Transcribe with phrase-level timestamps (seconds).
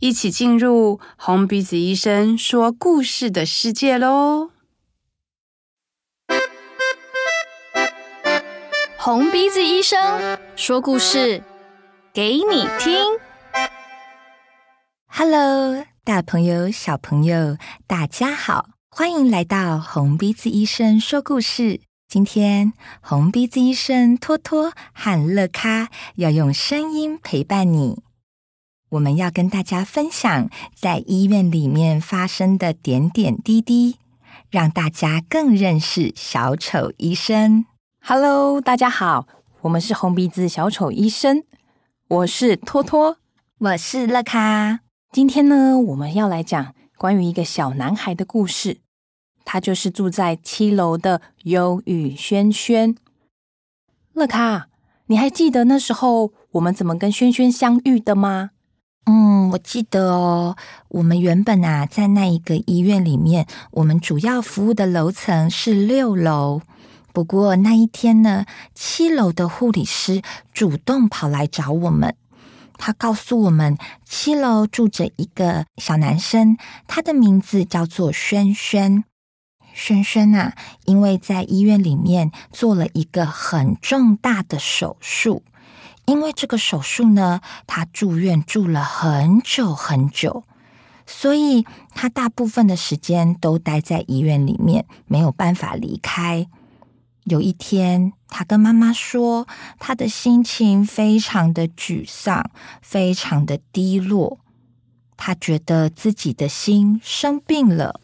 [0.00, 4.50] 一起进入红鼻子医生说故事的世界喽！
[8.96, 11.42] 红鼻子医生说故事
[12.12, 13.18] 给你听。
[15.08, 17.56] Hello，大朋友、小朋友，
[17.88, 21.80] 大家好，欢迎来到红鼻子医生说故事。
[22.08, 28.07] 今天，红鼻子医生托托和乐咖要用声音陪伴你。
[28.90, 33.96] 我们要跟大家分享在医院里面发生的点点滴滴，
[34.50, 37.66] 让大家更认识小丑医生。
[38.00, 39.28] Hello，大家好，
[39.60, 41.44] 我们是红鼻子小丑医生，
[42.08, 43.18] 我是托托，
[43.58, 44.80] 我是乐卡。
[45.12, 48.78] 今天呢，我们要来讲关于一个小男孩的故事，
[49.44, 52.96] 他就是住在七楼的忧郁轩轩。
[54.14, 54.68] 乐卡，
[55.08, 58.52] 你还记得那时候我们怎么跟轩轩相遇的吗？
[59.10, 60.54] 嗯，我记得哦。
[60.88, 66.60] 我们原本啊，在那一个医院里面，我们主要服务的楼层是六楼。
[67.14, 68.44] 不过那一天呢，
[68.74, 70.20] 七楼的护理师
[70.52, 72.14] 主动跑来找我们。
[72.76, 79.04] 他告诉我们，七楼住着一个小男生，他的名字叫做轩轩。
[79.72, 80.52] 轩轩啊，
[80.84, 85.42] 因为在医院里面做了一个很重大的手术。
[86.08, 90.42] 因为这个手术呢，他住院住了很久很久，
[91.06, 96.48] 所以他大部分的时间都待在医院里面，没有办法离开。
[97.24, 99.46] 有一天，他跟妈妈说，
[99.78, 102.50] 他的心情非常的沮丧，
[102.80, 104.38] 非常的低落，
[105.18, 108.00] 他觉得自己的心生病了，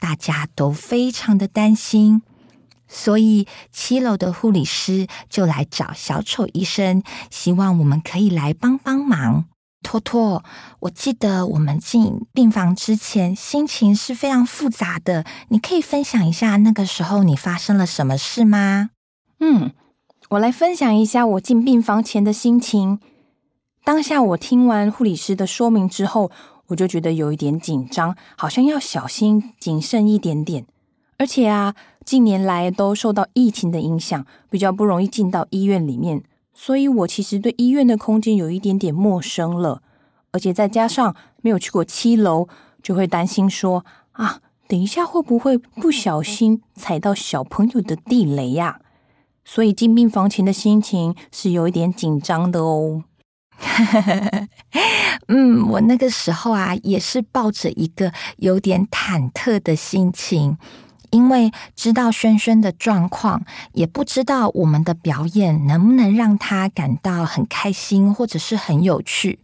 [0.00, 2.22] 大家都非常的担心。
[2.94, 9.46] 所以七楼的护理师就来找小丑医生，希望我们可以来帮帮忙。
[9.82, 10.42] 托托，
[10.80, 18.90] 我记得我们进病房之前心情是非常复杂的，你可以分享一下那个时候你发生了什么事吗？
[19.40, 19.72] 嗯，
[20.30, 23.00] 我来分享一下我进病房前的心情。
[23.84, 26.30] 当下我听完护理师的说明之后，
[26.68, 30.64] 我就觉得有一点紧张，好像要小心谨慎一点点。
[31.16, 39.82] 而且啊，近年来都受到疫情的影响，比较不容易进到医院里面，所以我其实对医院的空间有一点点陌生了。
[40.32, 42.48] 而且再加上没有去过七楼，
[42.82, 48.80] 就会担心说啊，等一下会不会不小心踩到小朋友的地雷呀？
[49.44, 53.04] 所以进病房前的心情是有一点紧张的哦。
[55.28, 60.58] 嗯，我那个时候啊，也是抱着一个有点忐忑的心情。
[61.14, 69.38] 因为知道轩轩的状况，也不知道我们的表演能不能让他感到很开心，或者是很有趣。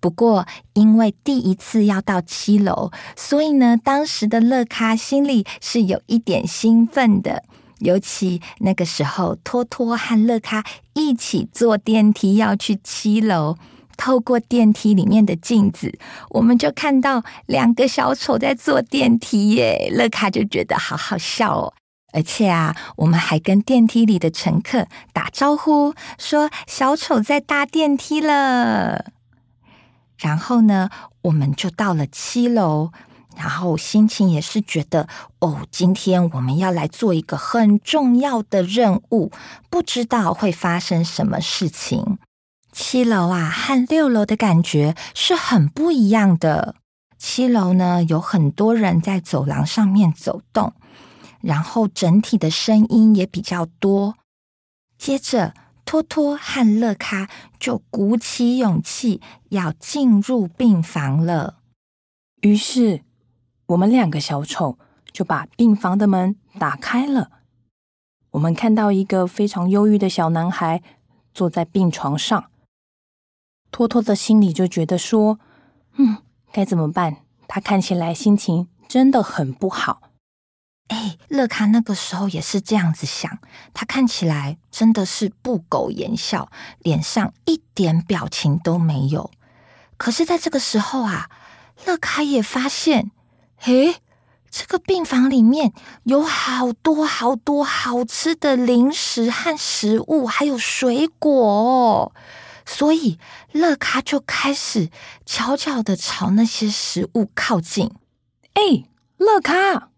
[0.00, 7.44] 不过，因为第一次要到七楼，所以呢，当时的乐咖心里是有一点兴奋的。
[7.80, 10.64] 尤其那个时候，托托和乐咖
[10.94, 13.56] 一起坐电梯要去七楼。
[14.00, 15.98] 透过电梯里面的镜子，
[16.30, 19.90] 我们就看到两个小丑在坐电梯耶。
[19.92, 21.74] 乐卡就觉得好好笑哦，
[22.14, 29.04] 而且啊，我们还跟电梯里的乘客打招呼，说小丑在搭电梯了。
[30.16, 30.88] 然后呢，
[31.20, 32.92] 我们就到了七楼，
[33.36, 35.08] 然后心情也是觉得
[35.40, 39.30] 哦，今天我们要来做一个很重要的任务，
[39.68, 42.16] 不知道会发生什么事情。
[42.82, 46.76] 七楼啊，和六楼的感觉是很不一样的。
[47.18, 50.72] 七楼呢，有很多人在走廊上面走动，
[51.42, 54.16] 然后整体的声音也比较多。
[54.96, 55.52] 接着，
[55.84, 57.28] 托托和乐咖
[57.58, 61.58] 就鼓起勇气要进入病房了。
[62.40, 63.02] 于是，
[63.66, 64.78] 我们两个小丑
[65.12, 67.30] 就把病房的门打开了。
[68.30, 70.82] 我们看到一个非常忧郁的小男孩
[71.34, 72.49] 坐在病床上。
[73.70, 75.38] 托托的心里就觉得说
[75.96, 76.18] ：“嗯，
[76.52, 77.18] 该怎么办？
[77.48, 80.02] 他看起来心情真的很不好。”
[80.88, 83.38] 哎，乐卡那个时候也是这样子想，
[83.72, 86.50] 他看起来真的是不苟言笑，
[86.80, 89.30] 脸上一点表情都没有。
[89.96, 91.30] 可是，在这个时候啊，
[91.86, 93.12] 乐卡也发现，
[93.66, 93.96] 诶，
[94.50, 102.12] 这个病房里面有好多好多好吃的零食和食物，还有水果哦。
[102.72, 103.18] 所以
[103.50, 104.90] 乐咖就开始
[105.26, 107.90] 悄悄的朝那些食物靠近。
[108.54, 108.84] 哎，
[109.16, 109.90] 乐咖，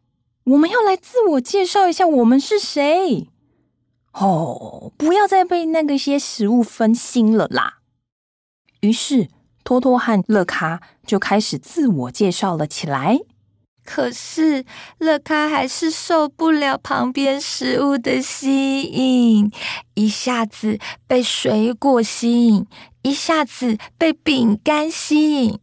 [0.44, 3.28] 我们要来自我介绍一下，我们是谁？
[4.14, 7.80] 哦，不要再被那个些食物分心了啦。
[8.80, 9.28] 于是，
[9.62, 13.20] 托托和乐咖就开始自我介绍了起来。
[13.84, 14.64] 可是，
[14.98, 19.50] 乐卡还是受不了旁边食物的吸引，
[19.94, 22.66] 一下子被水果吸引，
[23.02, 25.58] 一下子被饼干吸引。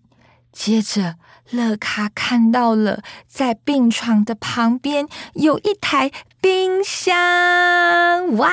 [0.52, 1.16] 接着，
[1.52, 6.12] 乐卡看到了在病床的旁边有一台
[6.42, 7.16] 冰箱，
[8.36, 8.52] 哇！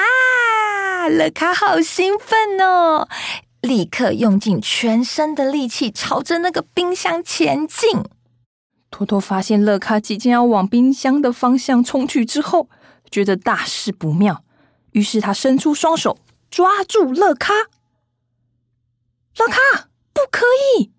[1.08, 3.08] 乐卡好兴奋哦，
[3.60, 8.04] 立刻用尽全身的力气朝着那个冰箱前进。
[8.96, 12.70] 托托发现乐卡即将要往冰箱的方向冲去之后，
[13.10, 14.42] 觉得大事不妙，
[14.92, 16.16] 于是他伸出双手
[16.50, 17.52] 抓住乐卡。
[19.36, 20.46] 乐卡，不可
[20.78, 20.92] 以，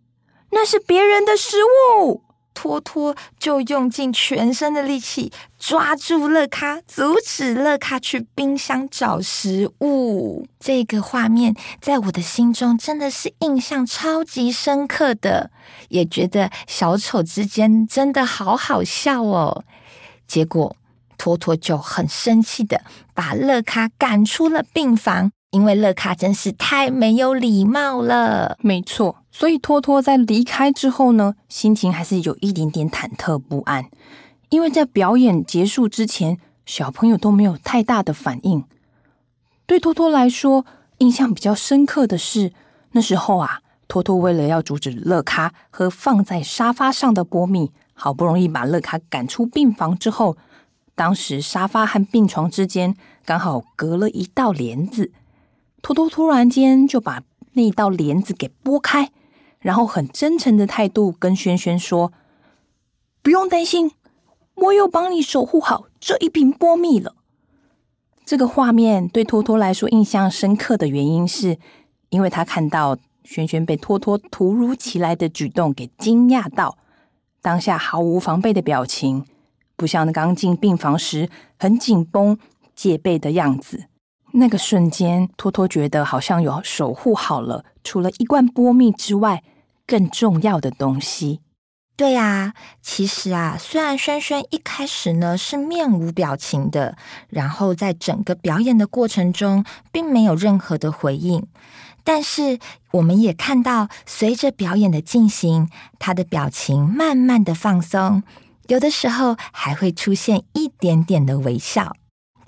[0.51, 1.57] 那是别人的食
[1.97, 2.21] 物。
[2.57, 10.47] 托托就用尽全身的力气抓住乐卡，阻止乐卡去冰箱找食物。
[10.59, 15.51] 这个画面在我的心中真的是印象超级深刻的，
[15.89, 19.63] 也觉得小丑之间真的好好笑哦。
[20.25, 20.75] 结果
[21.15, 22.81] 托托就很生气的
[23.13, 25.31] 把乐卡赶出了病房。
[25.51, 29.23] 因为乐卡真是太没有礼貌了，没错。
[29.37, 33.85] 所以托托在离开之后呢，心情还是有一点点忐忑不安。
[34.49, 38.63] 因为在表演结束之前，小朋友都没有太大的反应。
[39.67, 40.65] 对托托来说，
[40.97, 42.51] 印象比较深刻的是
[42.93, 50.35] 那时候啊，托托为了要阻止乐卡和放在沙发上的波蜜，好不容易把乐卡赶出病房之后，
[50.95, 55.11] 当时沙发和病床之间刚好隔了一道帘子。
[55.83, 57.21] 托托突然间就把
[57.53, 59.11] 那道帘子给拨开，
[59.59, 62.11] 然后很真诚的态度跟轩轩说
[63.21, 63.91] ：“不用担心，
[64.55, 67.15] 我有帮你守护好这一瓶波蜜了。”
[68.25, 71.57] 这个画面对托托来说印象深刻的原因是，
[72.09, 76.77] 因为他看到轩轩被托托突如其来的举动给惊讶到，
[77.41, 79.25] 当下毫无防备的表情，
[79.75, 82.37] 不像刚进病房时很紧绷
[82.75, 83.85] 戒备的样子。
[84.33, 89.43] 那个瞬间，托托觉得好像有守护好了，除了一罐波蜜之外，
[89.85, 91.41] 更重要的东西。
[91.95, 96.95] 对呀，其实啊，虽然轩轩一开始呢是面无表情的，
[97.29, 101.47] 然后在整个表演的过程中并没有任何的回应，
[102.03, 102.59] 但是
[102.91, 108.21] 我们也看到，随着表演的进行，他的表情慢慢的放松，
[108.67, 111.95] 有的时候还会出现一点点的微笑。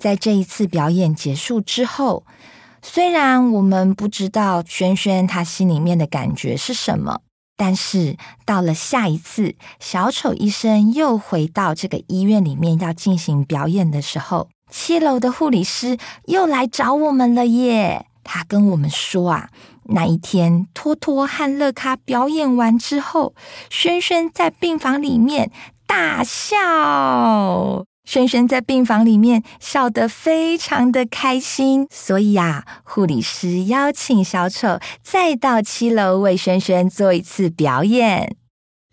[0.00, 2.24] 在这一次表演结束之后，
[2.82, 7.20] 虽然我们不知道轩轩他心里面的感觉是什么，
[7.54, 8.16] 但是
[8.46, 18.06] 到了下一次小丑医生又回到这个医院里面要进行表演的时候，七楼的护理师又来找我们了耶！
[18.24, 19.50] 他跟我们说啊，
[19.84, 23.34] 那一天托托和乐卡表演完之后，
[23.68, 25.50] 轩轩在病房里面
[25.86, 27.84] 大笑。
[28.10, 38.34] 轩轩在病房里面笑得非常的开心，所以啊，护理师邀请小丑再到七楼为轩轩做一次表演。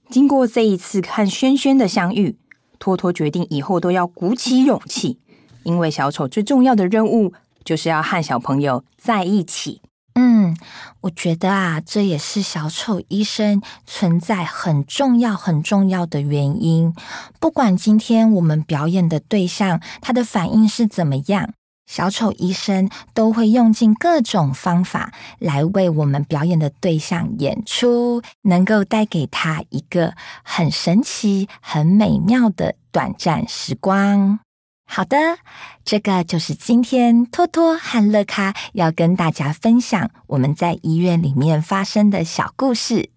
[0.08, 2.38] 经过这一次和轩轩的相遇，
[2.78, 5.18] 托托决定以后都要鼓起勇气，
[5.64, 7.34] 因为小丑最重要的任务
[7.66, 9.82] 就是要和小朋友在一起。
[10.20, 10.58] 嗯，
[11.02, 16.92] 我觉得啊，这也是小丑医生存在很重要、很重要的原因。
[17.40, 21.54] 不管今天我们表演的对象他的反应是怎么样，
[21.86, 34.40] 小丑医生都会用尽各种方法来为我们表演的对象演出，能够带给他一个很神奇、很美妙的短暂时光。
[34.90, 35.38] 好的，
[35.84, 43.10] 这个就是今天托托和乐卡要跟大家分享我们在医院里面发生的小故事。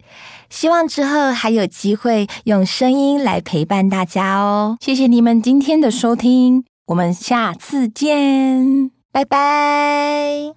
[0.51, 4.77] 希望之后还有机会用声音来陪伴大家哦。
[4.81, 10.53] 谢谢你们今天的收听，我们下次见，拜拜。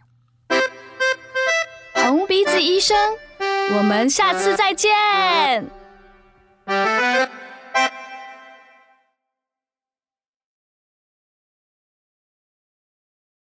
[1.93, 2.97] 红鼻子医生，
[3.77, 4.89] 我们下次再见。